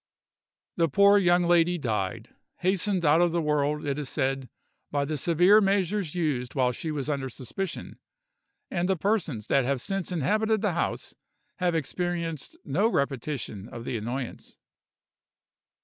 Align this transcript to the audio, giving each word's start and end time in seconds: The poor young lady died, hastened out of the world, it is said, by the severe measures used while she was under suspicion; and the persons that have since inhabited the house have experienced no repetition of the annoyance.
The 0.77 0.89
poor 0.89 1.19
young 1.19 1.43
lady 1.43 1.77
died, 1.77 2.29
hastened 2.61 3.05
out 3.05 3.21
of 3.21 3.31
the 3.31 3.39
world, 3.39 3.85
it 3.85 3.99
is 3.99 4.09
said, 4.09 4.49
by 4.89 5.05
the 5.05 5.15
severe 5.15 5.61
measures 5.61 6.15
used 6.15 6.55
while 6.55 6.71
she 6.71 6.89
was 6.89 7.07
under 7.07 7.29
suspicion; 7.29 7.99
and 8.71 8.89
the 8.89 8.97
persons 8.97 9.45
that 9.45 9.63
have 9.63 9.79
since 9.79 10.11
inhabited 10.11 10.61
the 10.61 10.73
house 10.73 11.13
have 11.57 11.75
experienced 11.75 12.57
no 12.65 12.87
repetition 12.87 13.69
of 13.69 13.85
the 13.85 13.95
annoyance. 13.95 14.57